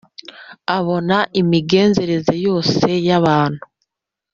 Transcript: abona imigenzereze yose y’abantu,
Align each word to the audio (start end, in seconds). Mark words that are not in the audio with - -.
abona 0.77 1.17
imigenzereze 1.41 2.33
yose 2.45 2.87
y’abantu, 3.07 3.63